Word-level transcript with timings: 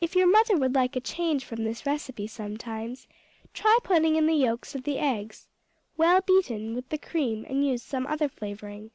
If 0.00 0.16
your 0.16 0.26
mother 0.26 0.56
would 0.56 0.74
like 0.74 0.96
a 0.96 1.00
change 1.00 1.44
from 1.44 1.62
this 1.62 1.86
recipe 1.86 2.26
sometimes, 2.26 3.06
try 3.54 3.78
putting 3.84 4.16
in 4.16 4.26
the 4.26 4.34
yolks 4.34 4.74
of 4.74 4.82
the 4.82 4.98
eggs, 4.98 5.46
well 5.96 6.20
beaten, 6.20 6.74
with 6.74 6.88
the 6.88 6.98
cream, 6.98 7.46
and 7.48 7.64
use 7.64 7.84
some 7.84 8.08
other 8.08 8.28
flavoring. 8.28 8.90